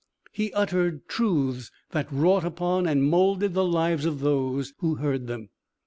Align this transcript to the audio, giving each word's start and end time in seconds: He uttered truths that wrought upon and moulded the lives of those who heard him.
He 0.31 0.51
uttered 0.53 1.07
truths 1.07 1.69
that 1.91 2.11
wrought 2.11 2.43
upon 2.43 2.87
and 2.87 3.03
moulded 3.03 3.53
the 3.53 3.63
lives 3.63 4.03
of 4.03 4.19
those 4.19 4.73
who 4.79 4.95
heard 4.95 5.29
him. 5.29 5.49